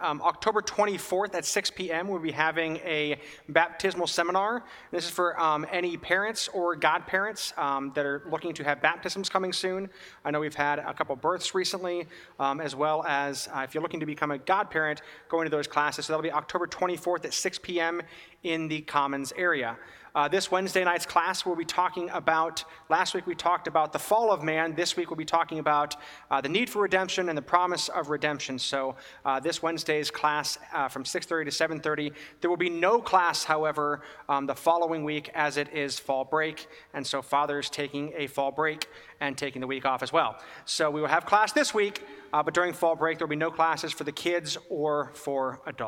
[0.00, 4.62] Um, October 24th at 6 p.m., we'll be having a baptismal seminar.
[4.92, 9.28] This is for um, any parents or godparents um, that are looking to have baptisms
[9.28, 9.90] coming soon.
[10.24, 12.06] I know we've had a couple births recently,
[12.38, 15.66] um, as well as uh, if you're looking to become a godparent, going to those
[15.66, 16.06] classes.
[16.06, 18.00] So that'll be October 24th at 6 p.m.
[18.44, 19.76] in the Commons area.
[20.18, 24.00] Uh, this Wednesday night's class, we'll be talking about, last week we talked about the
[24.00, 24.74] fall of man.
[24.74, 25.94] This week we'll be talking about
[26.28, 28.58] uh, the need for redemption and the promise of redemption.
[28.58, 32.12] So uh, this Wednesday's class uh, from 6.30 to 7.30.
[32.40, 36.66] There will be no class, however, um, the following week as it is fall break.
[36.94, 38.88] And so Father's taking a fall break
[39.20, 40.40] and taking the week off as well.
[40.64, 43.36] So we will have class this week, uh, but during fall break there will be
[43.36, 45.86] no classes for the kids or for adults.